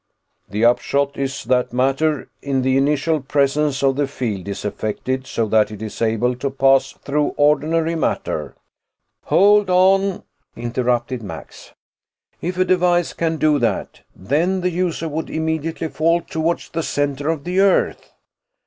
"The 0.49 0.65
upshot 0.65 1.15
is 1.15 1.43
that 1.43 1.71
matter 1.73 2.27
in 2.41 2.63
the 2.63 2.75
initial 2.75 3.21
presence 3.21 3.83
of 3.83 3.97
the 3.97 4.07
field 4.07 4.47
is 4.47 4.65
affected 4.65 5.27
so 5.27 5.45
that 5.49 5.69
it 5.69 5.79
is 5.83 6.01
able 6.01 6.35
to 6.37 6.49
pass 6.49 6.93
through 7.05 7.35
ordinary 7.37 7.93
matter" 7.93 8.55
"Hold 9.25 9.69
on," 9.69 10.23
interrupted 10.55 11.21
Max. 11.21 11.73
"If 12.41 12.57
a 12.57 12.65
device 12.65 13.13
can 13.13 13.37
do 13.37 13.59
that, 13.59 14.01
then 14.15 14.61
the 14.61 14.71
user 14.71 15.07
would 15.07 15.29
immediately 15.29 15.87
fall 15.89 16.21
towards 16.21 16.69
the 16.71 16.81
center 16.81 17.29
of 17.29 17.43
the 17.43 17.59
Earth." 17.59 18.11